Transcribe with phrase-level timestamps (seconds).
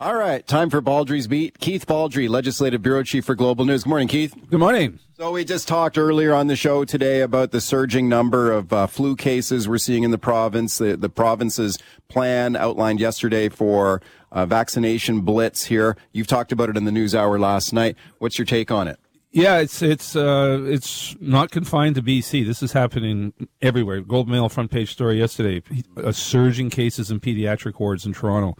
[0.00, 1.58] All right, time for Baldrey's Beat.
[1.58, 3.82] Keith Baldrey, Legislative Bureau Chief for Global News.
[3.82, 4.32] Good morning, Keith.
[4.48, 5.00] Good morning.
[5.16, 8.86] So we just talked earlier on the show today about the surging number of uh,
[8.86, 10.78] flu cases we're seeing in the province.
[10.78, 14.00] The, the province's plan outlined yesterday for
[14.30, 15.96] uh, vaccination blitz here.
[16.12, 17.96] You've talked about it in the news hour last night.
[18.18, 19.00] What's your take on it?
[19.32, 22.46] Yeah, it's it's uh, it's not confined to BC.
[22.46, 24.00] This is happening everywhere.
[24.00, 25.60] Globe Mail front page story yesterday:
[25.96, 28.56] a surging cases in pediatric wards in Toronto.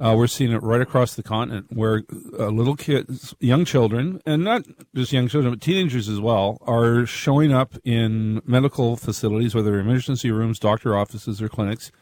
[0.00, 2.02] Uh, we're seeing it right across the continent where
[2.38, 4.62] uh, little kids, young children, and not
[4.94, 10.30] just young children, but teenagers as well, are showing up in medical facilities, whether emergency
[10.30, 11.92] rooms, doctor offices, or clinics,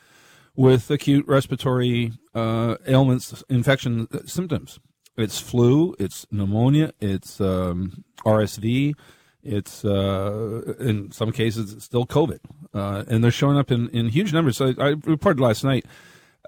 [0.54, 4.78] with acute respiratory uh, ailments, infection uh, symptoms.
[5.16, 8.94] It's flu, it's pneumonia, it's um, RSV,
[9.42, 12.38] it's uh, in some cases it's still COVID,
[12.72, 14.56] uh, and they're showing up in, in huge numbers.
[14.56, 15.84] So I, I reported last night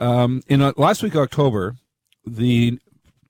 [0.01, 1.77] um, in uh, last week, October,
[2.27, 2.79] the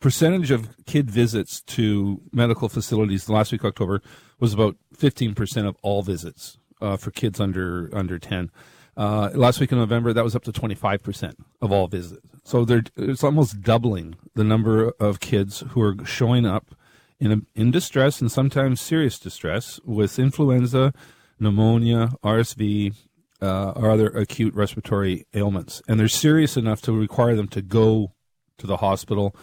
[0.01, 4.01] percentage of kid visits to medical facilities last week, October,
[4.39, 8.51] was about 15% of all visits uh, for kids under under 10.
[8.97, 12.27] Uh, last week in November, that was up to 25% of all visits.
[12.45, 16.75] So it's almost doubling the number of kids who are showing up
[17.19, 20.93] in, a, in distress and sometimes serious distress with influenza,
[21.39, 22.95] pneumonia, RSV,
[23.43, 28.13] uh, or other acute respiratory ailments, and they're serious enough to require them to go
[28.59, 29.35] to the hospital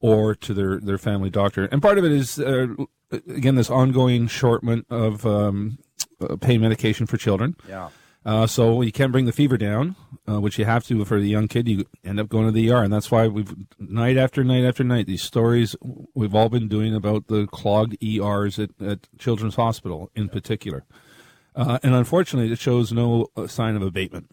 [0.00, 1.66] or to their, their family doctor.
[1.66, 2.68] And part of it is, uh,
[3.28, 5.78] again, this ongoing shortment of um,
[6.20, 7.56] uh, pain medication for children.
[7.68, 7.90] Yeah.
[8.24, 9.96] Uh, so you can't bring the fever down,
[10.28, 11.66] uh, which you have to for the young kid.
[11.66, 14.84] You end up going to the ER, and that's why we've night after night after
[14.84, 15.74] night these stories
[16.14, 20.84] we've all been doing about the clogged ERs at, at Children's Hospital in particular.
[21.54, 24.30] Uh, and unfortunately, it shows no uh, sign of abatement.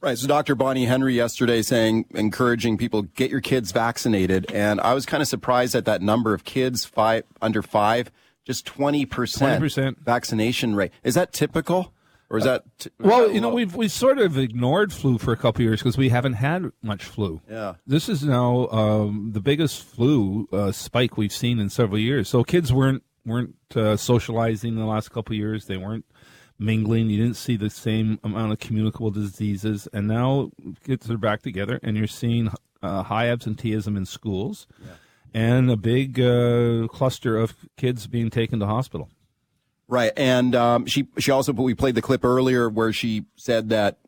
[0.00, 0.16] Right.
[0.16, 0.54] So Dr.
[0.54, 4.50] Bonnie Henry yesterday saying, encouraging people, get your kids vaccinated.
[4.50, 8.10] And I was kind of surprised at that number of kids five under five,
[8.46, 9.98] just 20%, 20%.
[9.98, 10.92] vaccination rate.
[11.04, 11.92] Is that typical?
[12.30, 13.28] Or is that t- well?
[13.28, 16.34] You know, we've we sort of ignored flu for a couple years because we haven't
[16.34, 17.40] had much flu.
[17.50, 22.28] Yeah, this is now um, the biggest flu uh, spike we've seen in several years.
[22.28, 25.66] So kids weren't weren't uh, socializing the last couple years.
[25.66, 26.04] They weren't
[26.60, 27.10] mingling.
[27.10, 30.52] You didn't see the same amount of communicable diseases, and now
[30.84, 32.50] kids are back together, and you're seeing
[32.82, 34.92] uh, high absenteeism in schools, yeah.
[35.34, 39.08] and a big uh, cluster of kids being taken to hospital.
[39.88, 43.98] Right, and um, she she also we played the clip earlier where she said that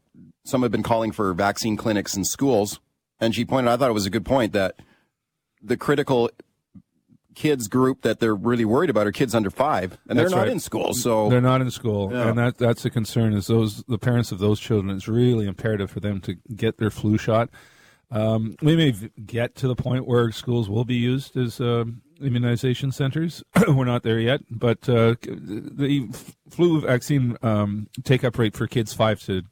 [0.44, 2.78] some have been calling for vaccine clinics in schools,
[3.18, 3.70] and she pointed.
[3.70, 4.76] I thought it was a good point that
[5.60, 6.30] the critical
[7.34, 10.44] kids group that they're really worried about are kids under five, and that's they're not
[10.44, 10.52] right.
[10.52, 10.94] in school.
[10.94, 12.28] So they're not in school, yeah.
[12.28, 13.32] and that that's a concern.
[13.34, 14.94] Is those the parents of those children?
[14.94, 17.50] It's really imperative for them to get their flu shot.
[18.10, 18.92] Um, we may
[19.24, 21.84] get to the point where schools will be used as uh,
[22.20, 23.42] immunization centers.
[23.68, 26.08] We're not there yet, but uh, the
[26.50, 29.42] flu vaccine um, take up rate for kids five to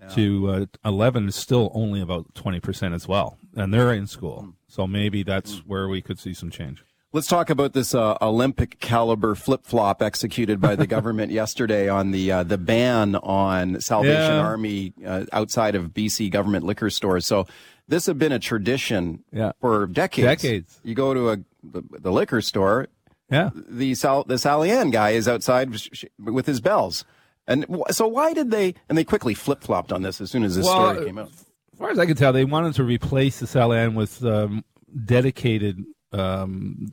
[0.00, 0.08] yeah.
[0.08, 4.46] to uh, 11 is still only about 20% as well, and they're in school.
[4.48, 4.52] Mm.
[4.68, 5.66] So maybe that's mm.
[5.66, 6.84] where we could see some change.
[7.10, 12.10] Let's talk about this uh, Olympic caliber flip flop executed by the government yesterday on
[12.10, 14.40] the uh, the ban on Salvation yeah.
[14.40, 17.24] Army uh, outside of BC government liquor stores.
[17.24, 17.46] So
[17.88, 19.52] this had been a tradition yeah.
[19.58, 20.42] for decades.
[20.42, 20.80] Decades.
[20.84, 22.88] You go to a the, the liquor store.
[23.30, 23.50] Yeah.
[23.54, 25.74] The Sal, the Sally Ann guy is outside
[26.18, 27.06] with his bells.
[27.46, 28.74] And so why did they?
[28.88, 31.30] And they quickly flip flopped on this as soon as this well, story came out.
[31.30, 34.64] As far as I can tell, they wanted to replace the Sally Ann with um,
[35.04, 36.90] dedicated um,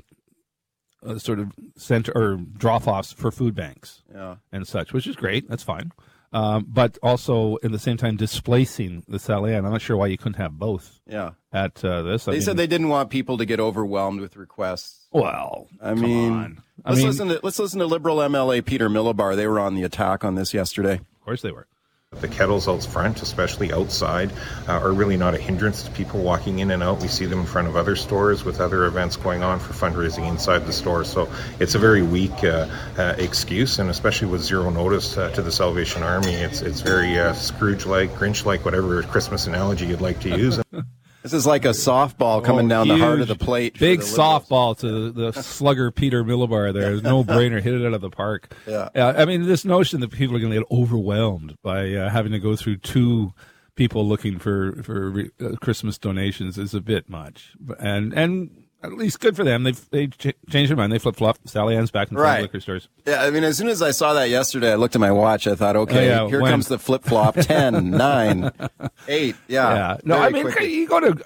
[1.05, 4.35] uh, sort of center or drop offs for food banks yeah.
[4.51, 5.49] and such, which is great.
[5.49, 5.91] That's fine.
[6.33, 9.65] Um, but also at the same time displacing the Sally Ann.
[9.65, 10.99] I'm not sure why you couldn't have both.
[11.07, 11.31] Yeah.
[11.53, 14.35] At uh, this, I they mean, said they didn't want people to get overwhelmed with
[14.35, 15.07] requests.
[15.11, 16.61] Well, I mean, on.
[16.83, 19.37] let's mean, listen to let's listen to Liberal MLA Peter Milobar.
[19.37, 20.95] They were on the attack on this yesterday.
[20.95, 21.67] Of course, they were.
[22.21, 24.31] The kettles out front, especially outside,
[24.67, 27.01] uh, are really not a hindrance to people walking in and out.
[27.01, 30.27] We see them in front of other stores with other events going on for fundraising
[30.27, 31.03] inside the store.
[31.03, 31.29] So
[31.59, 32.67] it's a very weak uh,
[32.97, 37.17] uh, excuse, and especially with zero notice uh, to the Salvation Army, it's it's very
[37.17, 40.59] uh, Scrooge-like, Grinch-like, whatever Christmas analogy you'd like to use.
[41.25, 43.79] This is like a softball coming oh, down huge, the heart of the plate.
[43.79, 47.01] Big the softball to the slugger Peter Milobar there.
[47.01, 47.59] No brainer.
[47.59, 48.53] Hit it out of the park.
[48.67, 48.89] Yeah.
[48.93, 52.31] Uh, I mean, this notion that people are going to get overwhelmed by uh, having
[52.33, 53.33] to go through two
[53.73, 57.53] people looking for for re- uh, Christmas donations is a bit much.
[57.79, 59.63] And and at least good for them.
[59.63, 60.91] They've they ch- changed their mind.
[60.91, 61.37] They flip flop.
[61.45, 62.41] Sally Ann's back in right.
[62.41, 62.87] liquor stores.
[63.05, 65.47] Yeah, I mean, as soon as I saw that yesterday, I looked at my watch.
[65.47, 66.51] I thought, okay, Oh, yeah, here when?
[66.51, 67.35] comes the flip flop.
[67.39, 68.51] 10, 9,
[69.07, 69.35] 8.
[69.47, 69.73] Yeah.
[69.73, 69.97] Yeah.
[70.03, 70.73] No, I mean, quickly.
[70.73, 71.23] you go to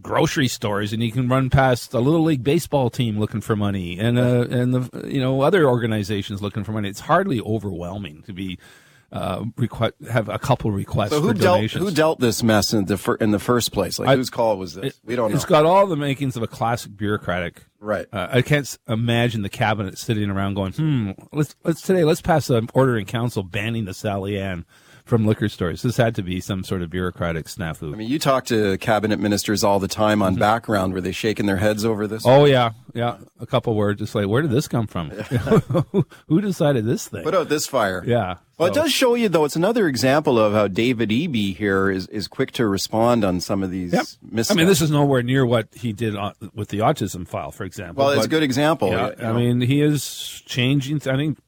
[0.00, 3.98] grocery stores, and you can run past a little league baseball team looking for money,
[3.98, 6.88] and uh, and the you know other organizations looking for money.
[6.88, 8.58] It's hardly overwhelming to be
[9.10, 11.84] uh, requ- have a couple requests So who for dealt donations.
[11.84, 13.98] who dealt this mess in the fir- in the first place?
[13.98, 15.00] Like I- whose call was this?
[15.04, 15.36] we don't know.
[15.36, 17.64] It's got all the makings of a classic bureaucratic.
[17.80, 18.06] Right.
[18.12, 22.50] Uh, I can't imagine the cabinet sitting around going, "Hmm, let's let's today let's pass
[22.50, 24.66] an order in council banning the Sally Ann
[25.08, 27.92] from liquor stores." This had to be some sort of bureaucratic snafu.
[27.92, 30.92] I mean, you talk to cabinet ministers all the time on background.
[30.94, 32.22] Were they shaking their heads over this?
[32.24, 32.40] Mm-hmm.
[32.42, 33.16] oh yeah, yeah.
[33.40, 35.10] A couple words, just like, where did this come from?
[36.28, 37.22] who decided this thing?
[37.24, 38.02] Put out this fire.
[38.06, 38.36] yeah.
[38.58, 39.44] Well, it does show you, though.
[39.44, 43.62] It's another example of how David Eby here is, is quick to respond on some
[43.62, 44.04] of these Yep.
[44.32, 44.50] missteps.
[44.50, 47.62] I mean, this is nowhere near what he did on, with the autism file, for
[47.62, 48.04] example.
[48.04, 48.88] well, it's a good example.
[48.90, 50.96] Yeah, you I mean, he is changing.
[51.08, 51.38] I think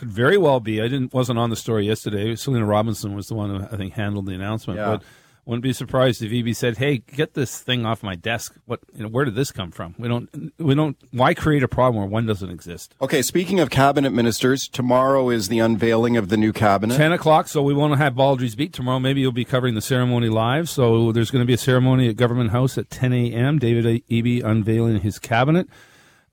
[0.00, 0.80] could very well be.
[0.80, 2.34] I didn't wasn't on the story yesterday.
[2.34, 4.78] Selina Robinson was the one who I think handled the announcement.
[4.78, 4.86] Yeah.
[4.86, 5.02] But
[5.44, 8.54] wouldn't be surprised if Eby said, "Hey, get this thing off my desk.
[8.66, 8.80] What?
[8.94, 9.94] You know, where did this come from?
[9.98, 10.52] We don't.
[10.58, 10.96] We don't.
[11.10, 15.48] Why create a problem where one doesn't exist?" Okay, speaking of cabinet ministers, tomorrow is
[15.48, 16.96] the unveiling of the new cabinet.
[16.96, 19.00] 10 o'clock, so we want to have Baldrey's Beat tomorrow.
[19.00, 20.68] Maybe you'll be covering the ceremony live.
[20.68, 23.58] So there's going to be a ceremony at Government House at 10 a.m.
[23.58, 25.68] David Eby unveiling his cabinet.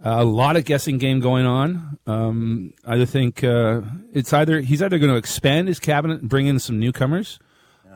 [0.03, 1.97] Uh, a lot of guessing game going on.
[2.05, 3.81] Um, I think uh,
[4.13, 7.39] it's either he's either going to expand his cabinet and bring in some newcomers,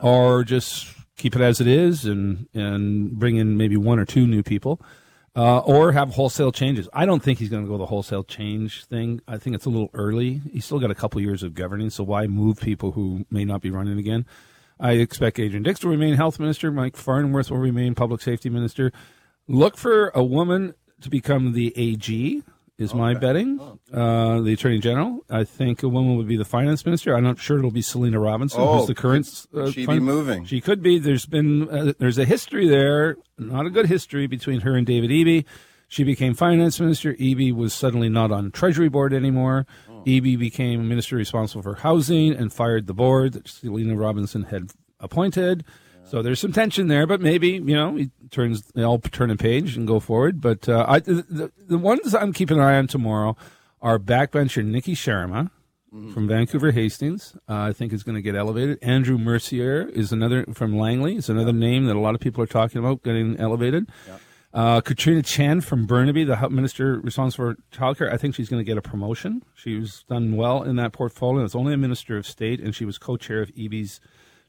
[0.02, 4.26] or just keep it as it is and and bring in maybe one or two
[4.26, 4.80] new people,
[5.36, 6.88] uh, or have wholesale changes.
[6.92, 9.20] I don't think he's going to go the wholesale change thing.
[9.28, 10.42] I think it's a little early.
[10.52, 13.60] He's still got a couple years of governing, so why move people who may not
[13.60, 14.26] be running again?
[14.80, 16.72] I expect Adrian Dix to remain health minister.
[16.72, 18.90] Mike Farnworth will remain public safety minister.
[19.46, 22.42] Look for a woman to become the AG.
[22.78, 23.60] Is my betting
[23.92, 25.20] uh, the attorney general?
[25.30, 27.14] I think a woman would be the finance minister.
[27.14, 29.46] I'm not sure it'll be Selina Robinson, Oh, who's the current.
[29.52, 30.46] could uh, she be moving?
[30.46, 30.98] She could be.
[30.98, 35.10] There's been uh, there's a history there, not a good history between her and David
[35.10, 35.44] Eby.
[35.86, 37.12] She became finance minister.
[37.14, 39.66] Eby was suddenly not on Treasury board anymore.
[39.88, 40.02] Oh.
[40.06, 45.62] Eby became minister responsible for housing and fired the board that Selina Robinson had appointed.
[46.04, 49.36] So there's some tension there, but maybe you know he turns they all turn a
[49.36, 50.40] page and go forward.
[50.40, 53.36] But uh, I, the, the ones I'm keeping an eye on tomorrow
[53.80, 55.50] are backbencher Niki Sharma
[56.14, 57.36] from Vancouver Hastings.
[57.48, 58.78] Uh, I think is going to get elevated.
[58.82, 61.16] Andrew Mercier is another from Langley.
[61.16, 63.90] Is another name that a lot of people are talking about getting elevated.
[64.54, 68.60] Uh, Katrina Chen from Burnaby, the health minister responsible for childcare, I think she's going
[68.60, 69.42] to get a promotion.
[69.54, 71.42] She's done well in that portfolio.
[71.42, 73.98] It's only a minister of state, and she was co-chair of Eby's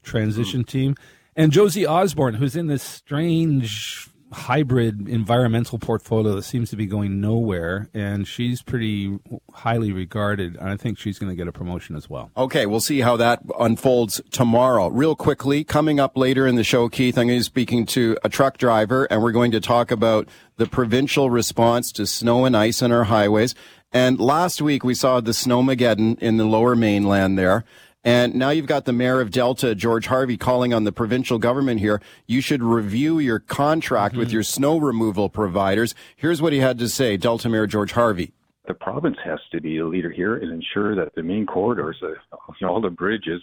[0.02, 0.94] transition team.
[1.36, 7.20] And Josie Osborne, who's in this strange hybrid environmental portfolio that seems to be going
[7.20, 9.18] nowhere, and she's pretty
[9.52, 10.56] highly regarded.
[10.56, 12.30] And I think she's going to get a promotion as well.
[12.36, 14.88] Okay, we'll see how that unfolds tomorrow.
[14.88, 18.16] Real quickly, coming up later in the show, Keith, I'm going to be speaking to
[18.24, 22.56] a truck driver, and we're going to talk about the provincial response to snow and
[22.56, 23.54] ice on our highways.
[23.92, 27.64] And last week we saw the snowmageddon in the lower mainland there.
[28.04, 31.80] And now you've got the mayor of Delta, George Harvey, calling on the provincial government
[31.80, 32.02] here.
[32.26, 35.94] You should review your contract with your snow removal providers.
[36.14, 38.32] Here's what he had to say, Delta Mayor George Harvey.
[38.66, 42.08] the province has to be a leader here and ensure that the main corridors, uh,
[42.08, 43.42] you know, all the bridges,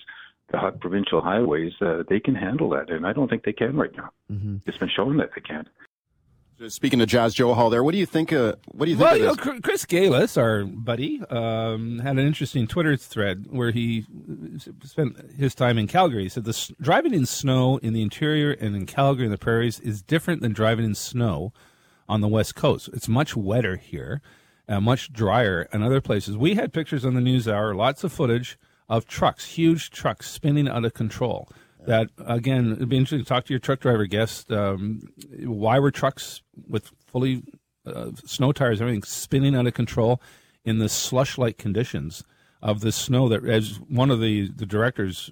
[0.52, 2.90] the hi- provincial highways, uh, they can handle that.
[2.90, 4.10] And I don't think they can right now.
[4.66, 5.68] It's been shown that they can't.
[6.68, 8.31] Speaking to Jas Johal there, what do you think?
[8.31, 12.18] Uh, what do you think Well, of you know, Chris Gailus, our buddy, um, had
[12.18, 14.06] an interesting Twitter thread where he
[14.84, 16.24] spent his time in Calgary.
[16.24, 19.80] He said the driving in snow in the interior and in Calgary and the prairies
[19.80, 21.51] is different than driving in snow
[22.08, 22.89] on the west coast.
[22.94, 24.22] It's much wetter here,
[24.68, 26.38] uh, much drier in other places.
[26.38, 30.68] We had pictures on the news hour, lots of footage of trucks, huge trucks spinning
[30.68, 31.50] out of control.
[31.88, 34.52] That again, it'd be interesting to talk to your truck driver guest.
[34.52, 35.02] Um,
[35.44, 37.44] why were trucks with fully
[37.86, 40.22] uh, snow tires, everything spinning out of control
[40.64, 42.24] in the slush-like conditions
[42.62, 45.32] of the snow that, as one of the, the directors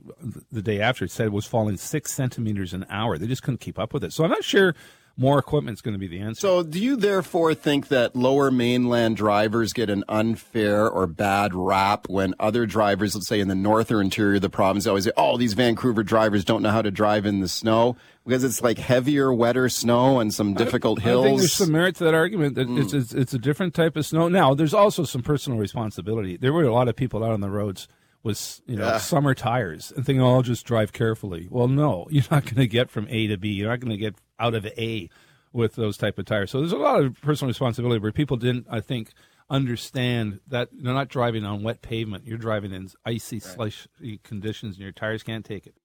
[0.52, 3.20] the day after said, was falling six centimeters an hour.
[3.20, 4.12] They just couldn't keep up with it.
[4.12, 4.74] So I'm not sure
[5.20, 6.40] more equipment is going to be the answer.
[6.40, 12.08] So, do you therefore think that lower mainland drivers get an unfair or bad rap
[12.08, 15.12] when other drivers, let's say in the north or interior of the province, always say,
[15.18, 18.78] "Oh, these Vancouver drivers don't know how to drive in the snow because it's like
[18.78, 22.56] heavier, wetter snow and some difficult hills." I think there's some merit to that argument
[22.56, 22.98] that it's, hmm.
[23.00, 24.30] it's it's a different type of snow.
[24.30, 26.38] Now, there's also some personal responsibility.
[26.38, 27.88] There were a lot of people out on the roads
[28.24, 28.98] with you know Yeah.
[29.00, 32.68] summer tires and thinking, "Oh, I'll just drive carefully." Well, no, you're not going to
[32.68, 33.50] get from A to B.
[33.50, 35.10] You're not going to get out of A
[35.52, 36.52] with those type of tires.
[36.52, 39.14] So there's a lot of personal responsibility where people didn't, I think,
[39.50, 42.26] understand that you're not driving on wet pavement.
[42.26, 45.76] You're driving in icy, slushy conditions, and your tires can't take it.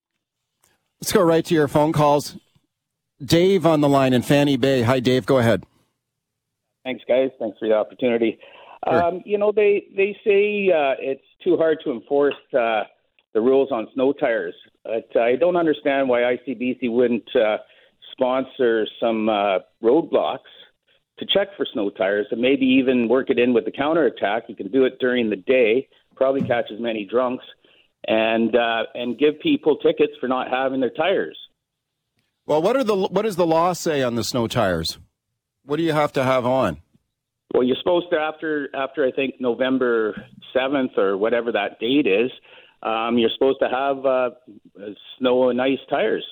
[1.01, 2.37] Let's go right to your phone calls.
[3.25, 4.83] Dave on the line in Fanny Bay.
[4.83, 5.25] Hi, Dave.
[5.25, 5.65] Go ahead.
[6.85, 7.31] Thanks, guys.
[7.39, 8.39] Thanks for the opportunity.
[8.87, 9.03] Sure.
[9.03, 12.83] Um, you know, they they say uh, it's too hard to enforce uh,
[13.33, 17.59] the rules on snow tires, but I don't understand why ICBC wouldn't uh,
[18.15, 20.39] sponsor some uh, roadblocks
[21.19, 24.45] to check for snow tires and maybe even work it in with the counterattack.
[24.49, 27.45] You can do it during the day, probably catch as many drunks,
[28.07, 31.39] and uh, and give people tickets for not having their tires.
[32.47, 34.99] Well, what are the what does the law say on the snow tires?
[35.65, 36.79] What do you have to have on?
[37.53, 40.15] Well, you're supposed to after after I think November
[40.53, 42.31] seventh or whatever that date is.
[42.83, 44.31] Um, you're supposed to have uh,
[45.19, 46.27] snow and ice tires.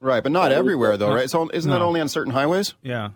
[0.00, 1.30] Right, but not everywhere though, right?
[1.30, 1.78] So isn't no.
[1.78, 2.74] that only on certain highways?
[2.82, 3.10] Yeah.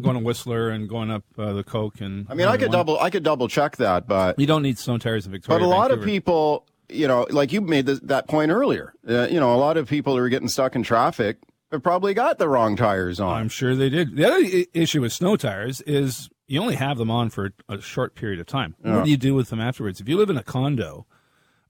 [0.00, 2.78] Going to Whistler and going up uh, the Coq and I mean, I could one.
[2.78, 5.60] double I could double check that, but you don't need snow tires in Victoria.
[5.60, 6.00] But a lot Vancouver.
[6.00, 8.94] of people, you know, like you made this, that point earlier.
[9.06, 11.36] Uh, you know, a lot of people who are getting stuck in traffic
[11.70, 13.38] have probably got the wrong tires on.
[13.38, 14.16] I'm sure they did.
[14.16, 17.80] The other I- issue with snow tires is you only have them on for a
[17.80, 18.74] short period of time.
[18.82, 18.96] Yeah.
[18.96, 20.00] What do you do with them afterwards?
[20.00, 21.06] If you live in a condo,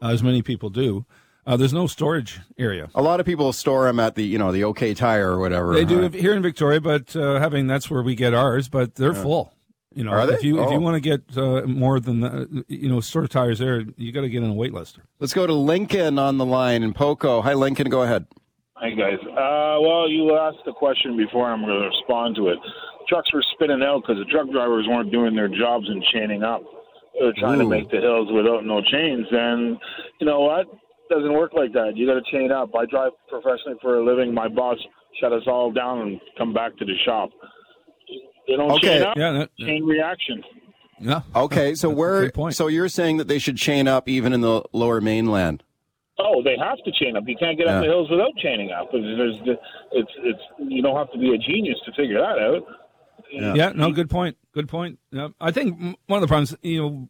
[0.00, 1.06] uh, as many people do,
[1.46, 2.88] uh, there's no storage area.
[2.94, 5.75] A lot of people store them at the, you know, the OK Tire or whatever.
[5.75, 8.68] They do here in Victoria, but uh, having that's where we get ours.
[8.68, 9.22] But they're yeah.
[9.22, 9.54] full.
[9.94, 10.64] You know, if you oh.
[10.64, 13.84] if you want to get uh, more than the, you know sort of tires there,
[13.96, 14.99] you got to get on a wait list.
[15.20, 17.42] Let's go to Lincoln on the line in Poco.
[17.42, 17.90] Hi, Lincoln.
[17.90, 18.26] Go ahead.
[18.75, 19.18] Hi guys.
[19.22, 21.50] Uh, well, you asked the question before.
[21.50, 22.58] I'm going to respond to it.
[23.08, 26.62] Trucks were spinning out because the truck drivers weren't doing their jobs and chaining up.
[27.20, 27.64] They're trying Ooh.
[27.64, 29.26] to make the hills without no chains.
[29.30, 29.78] And
[30.20, 30.66] you know what?
[31.12, 31.92] Doesn't work like that.
[31.97, 32.71] You got to chain up.
[32.75, 34.33] I drive professionally for a living.
[34.33, 34.78] My boss
[35.21, 37.31] shut us all down and come back to the shop.
[38.49, 38.99] They don't okay.
[38.99, 39.16] chain up.
[39.16, 40.42] Yeah, that, chain reaction.
[40.99, 41.23] Yeah.
[41.35, 41.75] Okay.
[41.75, 42.31] So where?
[42.50, 45.62] So you're saying that they should chain up even in the lower mainland?
[46.19, 47.25] Oh, they have to chain up.
[47.26, 47.76] You can't get yeah.
[47.76, 48.88] up the hills without chaining up.
[48.92, 49.38] There's,
[49.92, 52.62] it's, it's, you don't have to be a genius to figure that out.
[53.33, 53.54] Yeah.
[53.54, 54.37] yeah no, good point.
[54.52, 54.99] Good point.
[55.11, 55.28] Yeah.
[55.40, 57.09] I think one of the problems, you know,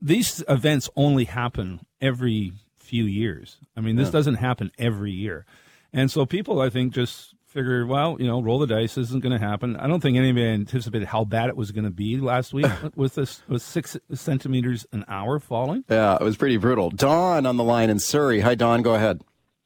[0.00, 2.52] these events only happen every
[2.88, 3.58] few years.
[3.76, 4.12] I mean, this yeah.
[4.12, 5.44] doesn't happen every year.
[5.92, 8.94] And so people, I think, just figure, well, you know, roll the dice.
[8.94, 9.76] This isn't going to happen.
[9.76, 13.14] I don't think anybody anticipated how bad it was going to be last week with
[13.14, 15.84] this with six centimeters an hour falling.
[15.88, 16.90] Yeah, it was pretty brutal.
[16.90, 18.40] Don on the line in Surrey.
[18.40, 18.82] Hi, Don.
[18.82, 19.22] Go ahead.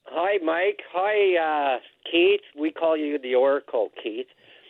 [0.07, 0.81] Hi, Mike.
[0.93, 1.79] Hi, uh,
[2.11, 2.43] Keith.
[2.59, 4.27] We call you the Oracle, Keith.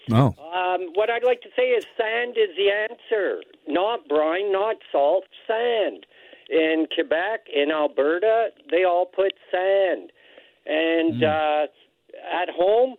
[0.08, 0.34] No.
[0.38, 0.74] Oh.
[0.74, 3.40] Um, what I'd like to say is sand is the answer.
[3.68, 6.06] Not brine, not salt, sand
[6.52, 10.12] in Quebec, in Alberta, they all put sand.
[10.66, 11.24] And mm.
[11.24, 11.66] uh,
[12.30, 12.96] at home,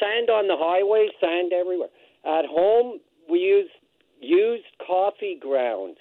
[0.00, 1.90] sand on the highway, sand everywhere.
[2.24, 2.98] At home,
[3.30, 3.70] we use
[4.20, 5.98] used coffee grounds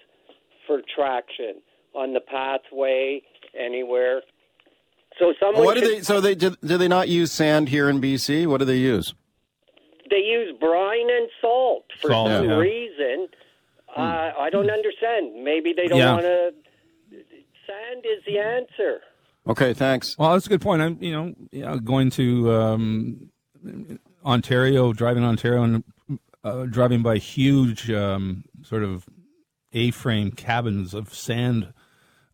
[0.65, 1.61] for traction
[1.93, 3.21] on the pathway
[3.53, 4.21] anywhere.
[5.19, 5.65] So someone.
[5.65, 6.01] What do they?
[6.01, 8.47] So they do, do they not use sand here in BC?
[8.47, 9.13] What do they use?
[10.09, 12.55] They use brine and salt for salt, some yeah.
[12.55, 13.27] reason.
[13.93, 14.41] Uh, hmm.
[14.41, 15.43] I don't understand.
[15.43, 16.13] Maybe they don't yeah.
[16.13, 16.53] want to
[17.09, 19.01] Sand is the answer.
[19.47, 20.17] Okay, thanks.
[20.17, 20.81] Well, that's a good point.
[20.81, 23.29] I'm, you know, yeah, going to um,
[24.25, 25.83] Ontario, driving Ontario, and
[26.43, 29.05] uh, driving by huge um, sort of
[29.73, 31.73] A-frame cabins of sand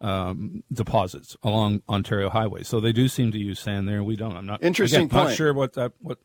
[0.01, 2.63] um, deposits along Ontario Highway.
[2.63, 4.03] So they do seem to use sand there.
[4.03, 4.35] We don't.
[4.35, 5.03] I'm not interesting.
[5.03, 6.17] Again, not sure what that what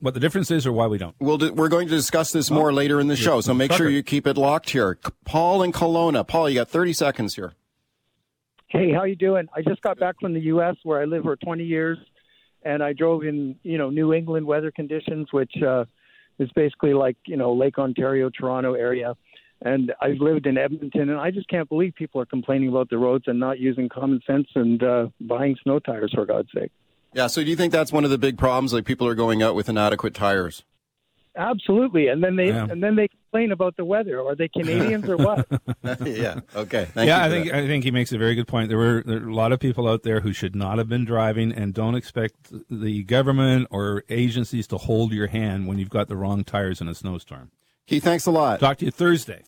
[0.00, 1.14] what the difference is or why we don't.
[1.18, 3.40] We'll do, we're going to discuss this more later in the show.
[3.40, 4.98] So make sure you keep it locked here.
[5.24, 6.26] Paul and Kelowna.
[6.26, 7.54] Paul, you got 30 seconds here.
[8.72, 9.48] Hey, how you doing?
[9.54, 10.76] I just got back from the U.S.
[10.82, 11.98] where I lived for 20 years,
[12.62, 15.84] and I drove in you know New England weather conditions, which uh,
[16.38, 19.14] is basically like you know Lake Ontario, Toronto area.
[19.60, 22.96] And I've lived in Edmonton, and I just can't believe people are complaining about the
[22.96, 26.72] roads and not using common sense and uh, buying snow tires for God's sake.
[27.12, 27.26] Yeah.
[27.26, 28.72] So do you think that's one of the big problems?
[28.72, 30.64] Like people are going out with inadequate tires.
[31.36, 32.66] Absolutely, and then they yeah.
[32.70, 34.20] and then they complain about the weather.
[34.20, 35.46] Are they Canadians or what?
[36.06, 36.40] yeah.
[36.54, 36.86] Okay.
[36.92, 37.54] Thank yeah, I think that.
[37.54, 38.68] I think he makes a very good point.
[38.68, 41.04] There were, there were a lot of people out there who should not have been
[41.04, 46.08] driving, and don't expect the government or agencies to hold your hand when you've got
[46.08, 47.50] the wrong tires in a snowstorm.
[47.86, 48.60] Keith, thanks a lot.
[48.60, 49.42] Talk to you Thursday.